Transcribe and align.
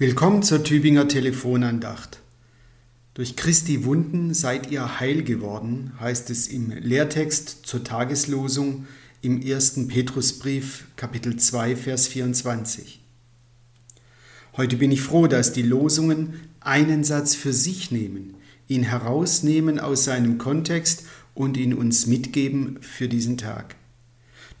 Willkommen 0.00 0.44
zur 0.44 0.62
Tübinger 0.62 1.08
Telefonandacht. 1.08 2.20
Durch 3.14 3.34
Christi 3.34 3.84
Wunden 3.84 4.32
seid 4.32 4.70
ihr 4.70 5.00
heil 5.00 5.24
geworden, 5.24 5.90
heißt 5.98 6.30
es 6.30 6.46
im 6.46 6.70
Lehrtext 6.70 7.62
zur 7.64 7.82
Tageslosung 7.82 8.86
im 9.22 9.42
1. 9.44 9.88
Petrusbrief 9.88 10.84
Kapitel 10.94 11.34
2 11.34 11.74
Vers 11.74 12.06
24. 12.06 13.00
Heute 14.56 14.76
bin 14.76 14.92
ich 14.92 15.02
froh, 15.02 15.26
dass 15.26 15.52
die 15.52 15.62
Losungen 15.62 16.34
einen 16.60 17.02
Satz 17.02 17.34
für 17.34 17.52
sich 17.52 17.90
nehmen, 17.90 18.34
ihn 18.68 18.84
herausnehmen 18.84 19.80
aus 19.80 20.04
seinem 20.04 20.38
Kontext 20.38 21.06
und 21.34 21.56
ihn 21.56 21.74
uns 21.74 22.06
mitgeben 22.06 22.78
für 22.82 23.08
diesen 23.08 23.36
Tag. 23.36 23.74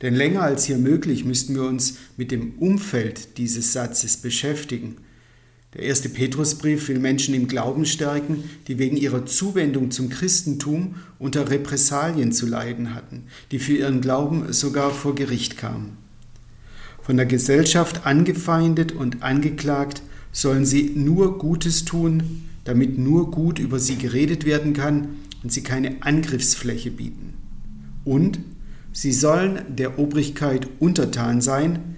Denn 0.02 0.16
länger 0.16 0.42
als 0.42 0.64
hier 0.64 0.78
möglich 0.78 1.24
müssten 1.24 1.54
wir 1.54 1.62
uns 1.62 1.98
mit 2.16 2.32
dem 2.32 2.54
Umfeld 2.58 3.38
dieses 3.38 3.72
Satzes 3.72 4.16
beschäftigen– 4.16 4.96
der 5.74 5.82
erste 5.82 6.08
Petrusbrief 6.08 6.88
will 6.88 6.98
Menschen 6.98 7.34
im 7.34 7.46
Glauben 7.46 7.84
stärken, 7.84 8.44
die 8.68 8.78
wegen 8.78 8.96
ihrer 8.96 9.26
Zuwendung 9.26 9.90
zum 9.90 10.08
Christentum 10.08 10.94
unter 11.18 11.50
Repressalien 11.50 12.32
zu 12.32 12.46
leiden 12.46 12.94
hatten, 12.94 13.24
die 13.50 13.58
für 13.58 13.74
ihren 13.74 14.00
Glauben 14.00 14.52
sogar 14.52 14.90
vor 14.90 15.14
Gericht 15.14 15.58
kamen. 15.58 15.98
Von 17.02 17.18
der 17.18 17.26
Gesellschaft 17.26 18.06
angefeindet 18.06 18.92
und 18.92 19.22
angeklagt 19.22 20.02
sollen 20.32 20.64
sie 20.64 20.92
nur 20.94 21.38
Gutes 21.38 21.84
tun, 21.84 22.44
damit 22.64 22.98
nur 22.98 23.30
gut 23.30 23.58
über 23.58 23.78
sie 23.78 23.96
geredet 23.96 24.44
werden 24.44 24.72
kann 24.72 25.16
und 25.42 25.52
sie 25.52 25.62
keine 25.62 26.02
Angriffsfläche 26.02 26.90
bieten. 26.90 27.34
Und 28.04 28.40
sie 28.92 29.12
sollen 29.12 29.62
der 29.68 29.98
Obrigkeit 29.98 30.68
untertan 30.80 31.40
sein, 31.40 31.96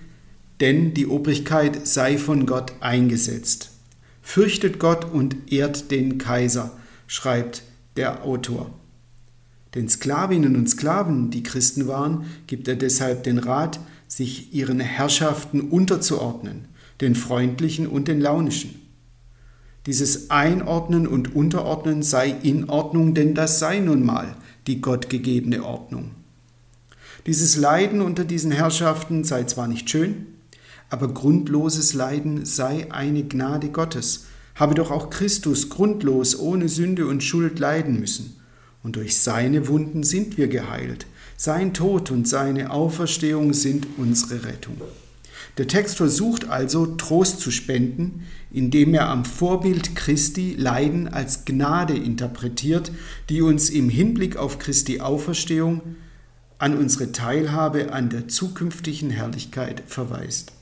denn 0.60 0.94
die 0.94 1.06
Obrigkeit 1.06 1.86
sei 1.86 2.18
von 2.18 2.46
Gott 2.46 2.72
eingesetzt. 2.80 3.70
Fürchtet 4.22 4.78
Gott 4.78 5.10
und 5.10 5.52
ehrt 5.52 5.90
den 5.90 6.18
Kaiser, 6.18 6.72
schreibt 7.06 7.62
der 7.96 8.24
Autor. 8.24 8.70
Den 9.74 9.88
Sklavinnen 9.88 10.56
und 10.56 10.68
Sklaven, 10.68 11.30
die 11.30 11.42
Christen 11.42 11.86
waren, 11.86 12.26
gibt 12.46 12.68
er 12.68 12.76
deshalb 12.76 13.24
den 13.24 13.38
Rat, 13.38 13.80
sich 14.08 14.52
ihren 14.52 14.80
Herrschaften 14.80 15.60
unterzuordnen, 15.60 16.66
den 17.00 17.14
freundlichen 17.14 17.86
und 17.86 18.08
den 18.08 18.20
launischen. 18.20 18.74
Dieses 19.86 20.30
Einordnen 20.30 21.06
und 21.06 21.34
Unterordnen 21.34 22.02
sei 22.02 22.28
in 22.42 22.68
Ordnung, 22.68 23.14
denn 23.14 23.34
das 23.34 23.60
sei 23.60 23.78
nun 23.78 24.04
mal 24.04 24.36
die 24.66 24.80
gottgegebene 24.80 25.64
Ordnung. 25.64 26.10
Dieses 27.26 27.56
Leiden 27.56 28.02
unter 28.02 28.24
diesen 28.24 28.50
Herrschaften 28.50 29.24
sei 29.24 29.44
zwar 29.44 29.68
nicht 29.68 29.88
schön, 29.88 30.26
aber 30.90 31.08
grundloses 31.08 31.94
Leiden 31.94 32.44
sei 32.44 32.92
eine 32.92 33.24
Gnade 33.24 33.68
Gottes. 33.68 34.26
Habe 34.54 34.74
doch 34.74 34.90
auch 34.90 35.08
Christus 35.08 35.70
grundlos 35.70 36.38
ohne 36.38 36.68
Sünde 36.68 37.06
und 37.06 37.22
Schuld 37.22 37.58
leiden 37.58 37.98
müssen. 37.98 38.36
Und 38.82 38.96
durch 38.96 39.18
seine 39.18 39.68
Wunden 39.68 40.02
sind 40.02 40.36
wir 40.36 40.48
geheilt. 40.48 41.06
Sein 41.36 41.72
Tod 41.72 42.10
und 42.10 42.28
seine 42.28 42.70
Auferstehung 42.70 43.54
sind 43.54 43.86
unsere 43.96 44.44
Rettung. 44.44 44.76
Der 45.58 45.66
Text 45.66 45.96
versucht 45.96 46.48
also 46.48 46.86
Trost 46.86 47.40
zu 47.40 47.50
spenden, 47.50 48.26
indem 48.50 48.94
er 48.94 49.08
am 49.08 49.24
Vorbild 49.24 49.94
Christi 49.94 50.54
Leiden 50.56 51.08
als 51.08 51.44
Gnade 51.44 51.96
interpretiert, 51.96 52.92
die 53.28 53.42
uns 53.42 53.70
im 53.70 53.88
Hinblick 53.88 54.36
auf 54.36 54.58
Christi 54.58 55.00
Auferstehung 55.00 55.82
an 56.58 56.76
unsere 56.76 57.12
Teilhabe 57.12 57.92
an 57.92 58.10
der 58.10 58.28
zukünftigen 58.28 59.10
Herrlichkeit 59.10 59.82
verweist. 59.86 60.52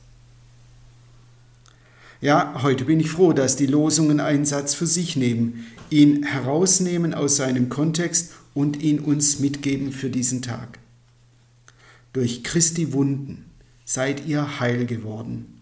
Ja, 2.20 2.62
heute 2.62 2.84
bin 2.84 2.98
ich 2.98 3.11
froh, 3.11 3.33
dass 3.33 3.55
die 3.55 3.66
Losungen 3.66 4.19
einen 4.19 4.44
Satz 4.44 4.74
für 4.74 4.88
sich 4.88 5.15
nehmen, 5.15 5.66
ihn 5.88 6.25
herausnehmen 6.25 7.15
aus 7.15 7.37
seinem 7.37 7.69
Kontext 7.69 8.32
und 8.54 8.82
ihn 8.82 8.98
uns 8.98 9.38
mitgeben 9.38 9.93
für 9.93 10.10
diesen 10.10 10.43
Tag. 10.43 10.81
Durch 12.12 12.43
Christi 12.43 12.93
Wunden 12.93 13.44
seid 13.84 14.26
ihr 14.26 14.59
heil 14.59 14.84
geworden. 14.84 15.60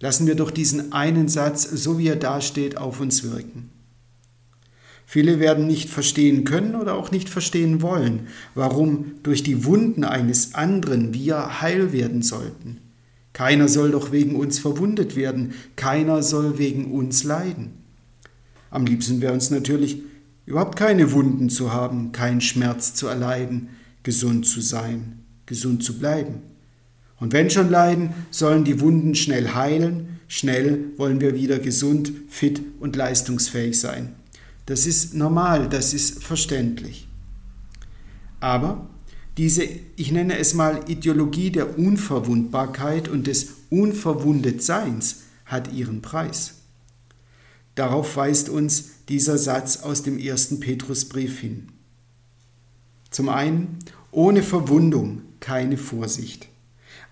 Lassen 0.00 0.26
wir 0.26 0.36
doch 0.36 0.50
diesen 0.50 0.92
einen 0.92 1.28
Satz, 1.28 1.64
so 1.64 1.98
wie 1.98 2.08
er 2.08 2.16
dasteht, 2.16 2.78
auf 2.78 3.00
uns 3.00 3.22
wirken. 3.22 3.68
Viele 5.04 5.38
werden 5.38 5.66
nicht 5.66 5.90
verstehen 5.90 6.44
können 6.44 6.74
oder 6.74 6.94
auch 6.94 7.10
nicht 7.10 7.28
verstehen 7.28 7.82
wollen, 7.82 8.28
warum 8.54 9.12
durch 9.22 9.42
die 9.42 9.66
Wunden 9.66 10.04
eines 10.04 10.54
anderen 10.54 11.12
wir 11.12 11.60
heil 11.60 11.92
werden 11.92 12.22
sollten. 12.22 12.78
Keiner 13.32 13.68
soll 13.68 13.92
doch 13.92 14.12
wegen 14.12 14.36
uns 14.36 14.58
verwundet 14.58 15.16
werden, 15.16 15.54
keiner 15.76 16.22
soll 16.22 16.58
wegen 16.58 16.92
uns 16.92 17.24
leiden. 17.24 17.72
Am 18.70 18.84
liebsten 18.84 19.20
wäre 19.20 19.32
uns 19.32 19.50
natürlich, 19.50 20.02
überhaupt 20.44 20.76
keine 20.76 21.12
Wunden 21.12 21.48
zu 21.48 21.72
haben, 21.72 22.12
keinen 22.12 22.40
Schmerz 22.40 22.94
zu 22.94 23.06
erleiden, 23.06 23.68
gesund 24.02 24.46
zu 24.46 24.60
sein, 24.60 25.20
gesund 25.46 25.82
zu 25.84 25.98
bleiben. 25.98 26.42
Und 27.20 27.32
wenn 27.32 27.50
schon 27.50 27.70
leiden, 27.70 28.10
sollen 28.30 28.64
die 28.64 28.80
Wunden 28.80 29.14
schnell 29.14 29.54
heilen, 29.54 30.18
schnell 30.26 30.86
wollen 30.96 31.20
wir 31.20 31.34
wieder 31.34 31.58
gesund, 31.58 32.12
fit 32.28 32.60
und 32.80 32.96
leistungsfähig 32.96 33.78
sein. 33.78 34.14
Das 34.66 34.86
ist 34.86 35.14
normal, 35.14 35.68
das 35.68 35.94
ist 35.94 36.22
verständlich. 36.22 37.06
Aber 38.40 38.88
diese, 39.38 39.64
ich 39.96 40.12
nenne 40.12 40.38
es 40.38 40.54
mal 40.54 40.80
Ideologie 40.88 41.50
der 41.50 41.78
Unverwundbarkeit 41.78 43.08
und 43.08 43.26
des 43.26 43.48
Unverwundetseins 43.70 45.22
hat 45.46 45.72
ihren 45.72 46.02
Preis. 46.02 46.54
Darauf 47.74 48.16
weist 48.16 48.50
uns 48.50 48.90
dieser 49.08 49.38
Satz 49.38 49.78
aus 49.78 50.02
dem 50.02 50.18
ersten 50.18 50.60
Petrusbrief 50.60 51.40
hin. 51.40 51.68
Zum 53.10 53.28
einen, 53.28 53.78
ohne 54.10 54.42
Verwundung 54.42 55.22
keine 55.40 55.78
Vorsicht. 55.78 56.48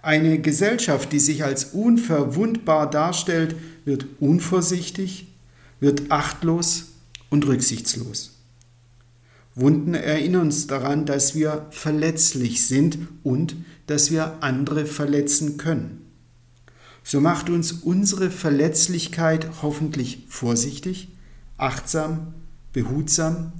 Eine 0.02 0.40
Gesellschaft, 0.40 1.12
die 1.12 1.18
sich 1.18 1.44
als 1.44 1.64
unverwundbar 1.72 2.88
darstellt, 2.88 3.56
wird 3.84 4.06
unvorsichtig, 4.18 5.28
wird 5.78 6.10
achtlos 6.10 6.92
und 7.30 7.46
rücksichtslos. 7.46 8.39
Wunden 9.54 9.94
erinnern 9.94 10.42
uns 10.42 10.66
daran, 10.66 11.06
dass 11.06 11.34
wir 11.34 11.66
verletzlich 11.70 12.66
sind 12.66 12.98
und 13.22 13.56
dass 13.86 14.10
wir 14.10 14.42
andere 14.42 14.86
verletzen 14.86 15.56
können. 15.56 16.06
So 17.02 17.20
macht 17.20 17.50
uns 17.50 17.72
unsere 17.72 18.30
Verletzlichkeit 18.30 19.62
hoffentlich 19.62 20.24
vorsichtig, 20.28 21.08
achtsam, 21.56 22.34
behutsam, 22.72 23.52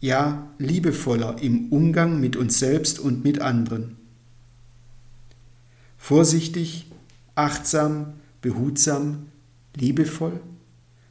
ja 0.00 0.48
liebevoller 0.58 1.40
im 1.40 1.72
Umgang 1.72 2.20
mit 2.20 2.36
uns 2.36 2.58
selbst 2.58 2.98
und 2.98 3.24
mit 3.24 3.40
anderen. 3.40 3.96
Vorsichtig, 5.96 6.86
achtsam, 7.34 8.14
behutsam, 8.40 9.26
liebevoll 9.74 10.40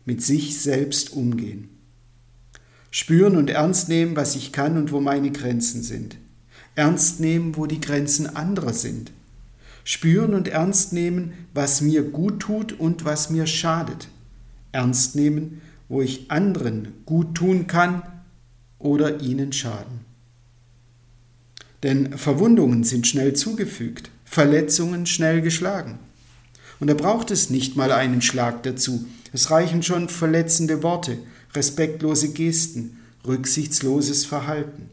mit 0.06 0.24
sich 0.24 0.60
selbst 0.60 1.12
umgehen. 1.12 1.77
Spüren 2.92 3.36
und 3.36 3.50
ernst 3.50 3.90
nehmen, 3.90 4.16
was 4.16 4.36
ich 4.36 4.52
kann 4.52 4.78
und 4.78 4.92
wo 4.92 5.00
meine 5.00 5.32
Grenzen 5.32 5.84
sind. 5.84 6.18
Ernst 6.76 7.20
nehmen, 7.20 7.58
wo 7.58 7.66
die 7.66 7.82
Grenzen 7.82 8.36
anderer 8.36 8.74
sind. 8.74 9.12
Spüren 9.84 10.34
und 10.34 10.48
ernst 10.48 10.94
nehmen, 10.94 11.34
was 11.54 11.82
mir 11.82 12.04
gut 12.04 12.42
tut 12.42 12.74
und 12.74 13.06
was 13.06 13.30
mir 13.30 13.48
schadet. 13.48 14.10
Ernst 14.72 15.16
nehmen, 15.16 15.62
wo 15.90 16.02
ich 16.02 16.30
anderen 16.30 16.90
gut 17.06 17.36
tun 17.36 17.68
kann 17.68 18.04
oder 18.80 19.22
ihnen 19.22 19.54
schaden. 19.54 20.02
Denn 21.84 22.18
Verwundungen 22.18 22.84
sind 22.84 23.08
schnell 23.08 23.34
zugefügt, 23.34 24.10
Verletzungen 24.26 25.06
schnell 25.06 25.42
geschlagen. 25.42 26.00
Und 26.80 26.88
da 26.88 26.94
braucht 26.94 27.32
es 27.32 27.50
nicht 27.50 27.76
mal 27.76 27.92
einen 27.92 28.22
Schlag 28.22 28.64
dazu. 28.64 29.06
Es 29.34 29.52
reichen 29.52 29.84
schon 29.84 30.10
verletzende 30.10 30.84
Worte, 30.84 31.18
respektlose 31.58 32.30
Gesten, 32.30 33.00
rücksichtsloses 33.26 34.26
Verhalten. 34.26 34.90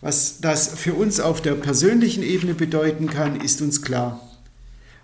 Was 0.00 0.40
das 0.40 0.68
für 0.68 0.94
uns 0.94 1.20
auf 1.20 1.40
der 1.40 1.54
persönlichen 1.54 2.22
Ebene 2.22 2.54
bedeuten 2.54 3.08
kann, 3.08 3.40
ist 3.40 3.62
uns 3.62 3.82
klar. 3.82 4.20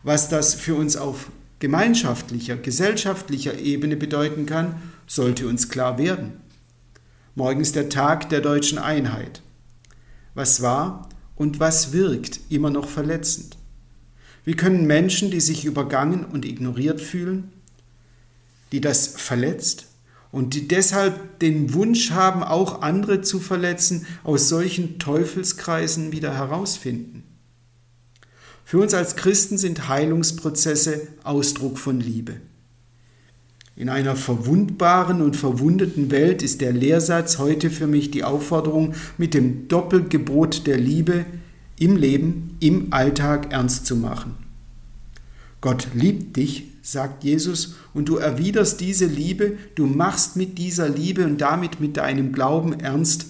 Was 0.03 0.29
das 0.29 0.55
für 0.55 0.75
uns 0.75 0.97
auf 0.97 1.31
gemeinschaftlicher, 1.59 2.57
gesellschaftlicher 2.57 3.59
Ebene 3.59 3.97
bedeuten 3.97 4.47
kann, 4.47 4.83
sollte 5.07 5.47
uns 5.47 5.69
klar 5.69 5.99
werden. 5.99 6.33
Morgen 7.35 7.61
ist 7.61 7.77
der 7.77 7.89
Tag 7.89 8.29
der 8.31 8.41
deutschen 8.41 8.79
Einheit. 8.79 9.43
Was 10.35 10.63
war 10.63 11.09
und 11.37 11.61
was 11.61 11.93
wirkt 11.93 12.41
immer 12.49 12.71
noch 12.71 12.89
verletzend? 12.89 13.57
Wie 14.45 14.55
können 14.55 14.87
Menschen, 14.87 15.31
die 15.31 15.41
sich 15.41 15.65
übergangen 15.65 16.25
und 16.25 16.45
ignoriert 16.45 17.01
fühlen, 17.01 17.53
die 18.73 18.81
das 18.81 19.09
verletzt 19.09 19.87
und 20.33 20.55
die 20.55 20.69
deshalb 20.69 21.39
den 21.39 21.73
Wunsch 21.73 22.11
haben, 22.11 22.43
auch 22.43 22.83
andere 22.83 23.23
zu 23.23 23.41
verletzen, 23.41 24.07
aus 24.25 24.49
solchen 24.49 24.99
Teufelskreisen 24.99 26.13
wieder 26.13 26.35
herausfinden. 26.35 27.23
Für 28.65 28.79
uns 28.79 28.95
als 28.95 29.17
Christen 29.17 29.59
sind 29.59 29.89
Heilungsprozesse 29.89 31.07
Ausdruck 31.23 31.79
von 31.79 32.01
Liebe. 32.01 32.41
In 33.77 33.89
einer 33.89 34.17
verwundbaren 34.17 35.23
und 35.23 35.37
verwundeten 35.37 36.11
Welt 36.11 36.43
ist 36.43 36.63
der 36.63 36.73
Lehrsatz 36.73 37.39
heute 37.39 37.71
für 37.71 37.87
mich 37.87 38.11
die 38.11 38.25
Aufforderung, 38.25 38.95
mit 39.19 39.35
dem 39.35 39.69
Doppelgebot 39.69 40.67
der 40.67 40.79
Liebe 40.79 41.27
im 41.79 41.97
Leben, 41.97 42.57
im 42.61 42.93
Alltag 42.93 43.53
ernst 43.53 43.87
zu 43.87 43.97
machen. 43.97 44.35
Gott 45.61 45.89
liebt 45.95 46.37
dich, 46.37 46.65
sagt 46.87 47.25
Jesus, 47.25 47.75
und 47.95 48.09
du 48.09 48.17
erwiderst 48.17 48.81
diese 48.81 49.07
Liebe, 49.07 49.59
du 49.75 49.87
machst 49.87 50.37
mit 50.37 50.57
dieser 50.57 50.89
Liebe 50.89 51.25
und 51.25 51.41
damit 51.41 51.81
mit 51.81 51.97
deinem 51.97 52.33
Glauben 52.33 52.79
ernst, 52.79 53.27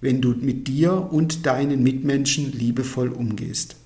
wenn 0.00 0.22
du 0.22 0.30
mit 0.30 0.68
dir 0.68 1.12
und 1.12 1.44
deinen 1.44 1.82
Mitmenschen 1.82 2.50
liebevoll 2.52 3.08
umgehst. 3.08 3.76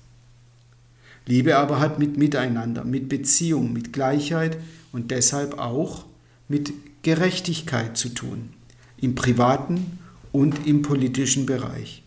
Liebe 1.25 1.57
aber 1.57 1.81
hat 1.81 1.99
mit 1.99 2.17
Miteinander, 2.17 2.85
mit 2.85 3.09
Beziehung, 3.09 3.73
mit 3.73 3.91
Gleichheit, 3.91 4.57
und 4.91 5.11
deshalb 5.11 5.59
auch 5.59 6.05
mit 6.47 6.73
Gerechtigkeit 7.03 7.97
zu 7.97 8.09
tun, 8.09 8.49
im 8.97 9.15
privaten 9.15 9.99
und 10.31 10.65
im 10.65 10.81
politischen 10.81 11.45
Bereich. 11.45 12.03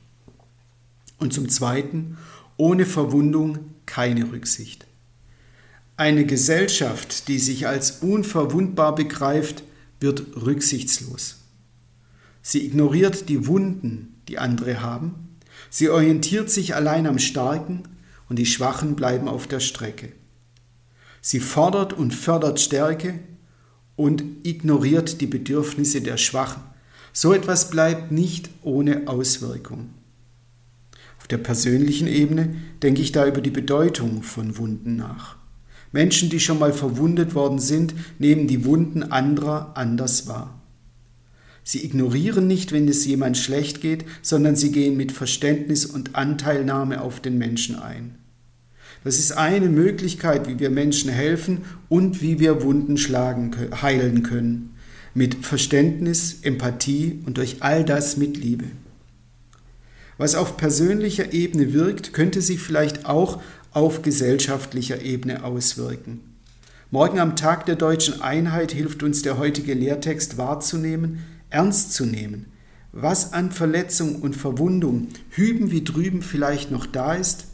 Und 1.18 1.32
zum 1.32 1.48
Zweiten, 1.48 2.16
ohne 2.56 2.86
Verwundung 2.86 3.58
keine 3.86 4.32
Rücksicht. 4.32 4.86
Eine 5.96 6.24
Gesellschaft, 6.24 7.28
die 7.28 7.38
sich 7.38 7.66
als 7.66 8.02
unverwundbar 8.02 8.94
begreift, 8.94 9.62
wird 10.00 10.36
rücksichtslos. 10.36 11.36
Sie 12.40 12.64
ignoriert 12.64 13.28
die 13.28 13.46
Wunden, 13.46 14.20
die 14.28 14.38
andere 14.38 14.80
haben. 14.80 15.38
Sie 15.70 15.90
orientiert 15.90 16.50
sich 16.50 16.74
allein 16.74 17.06
am 17.06 17.18
Starken 17.18 17.82
und 18.28 18.38
die 18.38 18.46
Schwachen 18.46 18.96
bleiben 18.96 19.28
auf 19.28 19.46
der 19.46 19.60
Strecke. 19.60 20.12
Sie 21.20 21.38
fordert 21.38 21.92
und 21.92 22.14
fördert 22.14 22.58
Stärke 22.58 23.20
und 23.94 24.24
ignoriert 24.42 25.20
die 25.20 25.26
Bedürfnisse 25.26 26.00
der 26.00 26.16
Schwachen. 26.16 26.62
So 27.12 27.32
etwas 27.32 27.70
bleibt 27.70 28.10
nicht 28.10 28.48
ohne 28.62 29.06
Auswirkung. 29.06 29.90
Auf 31.18 31.28
der 31.28 31.38
persönlichen 31.38 32.08
Ebene 32.08 32.56
denke 32.82 33.02
ich 33.02 33.12
da 33.12 33.26
über 33.26 33.42
die 33.42 33.50
Bedeutung 33.50 34.22
von 34.22 34.56
Wunden 34.56 34.96
nach. 34.96 35.41
Menschen, 35.92 36.30
die 36.30 36.40
schon 36.40 36.58
mal 36.58 36.72
verwundet 36.72 37.34
worden 37.34 37.58
sind, 37.58 37.94
nehmen 38.18 38.46
die 38.46 38.64
Wunden 38.64 39.02
anderer 39.02 39.72
anders 39.76 40.26
wahr. 40.26 40.58
Sie 41.64 41.84
ignorieren 41.84 42.46
nicht, 42.46 42.72
wenn 42.72 42.88
es 42.88 43.04
jemand 43.04 43.36
schlecht 43.36 43.80
geht, 43.80 44.04
sondern 44.20 44.56
sie 44.56 44.72
gehen 44.72 44.96
mit 44.96 45.12
Verständnis 45.12 45.86
und 45.86 46.16
Anteilnahme 46.16 47.00
auf 47.00 47.20
den 47.20 47.38
Menschen 47.38 47.78
ein. 47.78 48.16
Das 49.04 49.18
ist 49.18 49.32
eine 49.32 49.68
Möglichkeit, 49.68 50.48
wie 50.48 50.58
wir 50.58 50.70
Menschen 50.70 51.10
helfen 51.10 51.62
und 51.88 52.22
wie 52.22 52.40
wir 52.40 52.62
Wunden 52.62 52.96
schlagen, 52.96 53.52
heilen 53.80 54.22
können. 54.22 54.74
Mit 55.14 55.44
Verständnis, 55.44 56.38
Empathie 56.42 57.20
und 57.26 57.36
durch 57.36 57.56
all 57.60 57.84
das 57.84 58.16
mit 58.16 58.36
Liebe. 58.36 58.66
Was 60.18 60.34
auf 60.34 60.56
persönlicher 60.56 61.32
Ebene 61.32 61.72
wirkt, 61.72 62.12
könnte 62.12 62.42
sich 62.42 62.60
vielleicht 62.60 63.06
auch 63.06 63.42
auf 63.72 64.02
gesellschaftlicher 64.02 65.02
Ebene 65.02 65.44
auswirken. 65.44 66.20
Morgen 66.90 67.18
am 67.18 67.36
Tag 67.36 67.66
der 67.66 67.76
deutschen 67.76 68.20
Einheit 68.20 68.72
hilft 68.72 69.02
uns 69.02 69.22
der 69.22 69.38
heutige 69.38 69.74
Lehrtext 69.74 70.36
wahrzunehmen, 70.38 71.24
ernst 71.50 71.94
zu 71.94 72.04
nehmen, 72.04 72.46
was 72.92 73.32
an 73.32 73.50
Verletzung 73.50 74.16
und 74.16 74.36
Verwundung 74.36 75.08
hüben 75.30 75.70
wie 75.70 75.84
drüben 75.84 76.22
vielleicht 76.22 76.70
noch 76.70 76.86
da 76.86 77.14
ist 77.14 77.46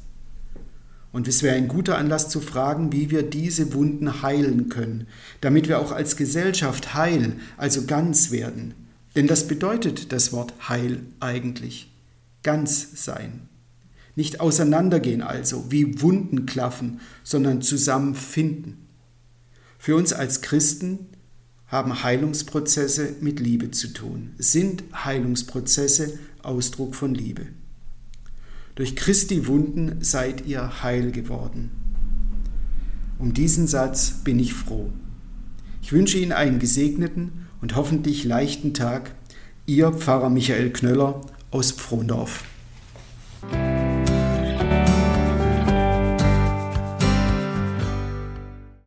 und 1.10 1.26
es 1.26 1.42
wäre 1.42 1.56
ein 1.56 1.68
guter 1.68 1.96
Anlass 1.96 2.28
zu 2.28 2.40
fragen, 2.40 2.92
wie 2.92 3.10
wir 3.10 3.22
diese 3.22 3.72
Wunden 3.72 4.22
heilen 4.22 4.68
können, 4.68 5.06
damit 5.40 5.68
wir 5.68 5.80
auch 5.80 5.92
als 5.92 6.16
Gesellschaft 6.16 6.94
heil, 6.94 7.34
also 7.56 7.86
ganz 7.86 8.30
werden. 8.30 8.74
Denn 9.16 9.26
das 9.26 9.48
bedeutet 9.48 10.12
das 10.12 10.32
Wort 10.32 10.52
heil 10.68 11.00
eigentlich. 11.18 11.90
Ganz 12.42 13.04
sein. 13.04 13.48
Nicht 14.18 14.40
auseinandergehen 14.40 15.22
also, 15.22 15.66
wie 15.70 16.02
Wunden 16.02 16.44
klaffen, 16.44 16.98
sondern 17.22 17.62
zusammenfinden. 17.62 18.88
Für 19.78 19.94
uns 19.94 20.12
als 20.12 20.40
Christen 20.40 21.06
haben 21.68 22.02
Heilungsprozesse 22.02 23.14
mit 23.20 23.38
Liebe 23.38 23.70
zu 23.70 23.92
tun, 23.92 24.30
sind 24.36 24.82
Heilungsprozesse 24.92 26.18
Ausdruck 26.42 26.96
von 26.96 27.14
Liebe. 27.14 27.46
Durch 28.74 28.96
Christi 28.96 29.46
Wunden 29.46 29.98
seid 30.00 30.46
ihr 30.46 30.82
heil 30.82 31.12
geworden. 31.12 31.70
Um 33.20 33.34
diesen 33.34 33.68
Satz 33.68 34.14
bin 34.24 34.40
ich 34.40 34.52
froh. 34.52 34.90
Ich 35.80 35.92
wünsche 35.92 36.18
Ihnen 36.18 36.32
einen 36.32 36.58
gesegneten 36.58 37.46
und 37.60 37.76
hoffentlich 37.76 38.24
leichten 38.24 38.74
Tag. 38.74 39.14
Ihr 39.66 39.92
Pfarrer 39.92 40.28
Michael 40.28 40.70
Knöller 40.70 41.20
aus 41.52 41.70
Pfrondorf. 41.70 42.42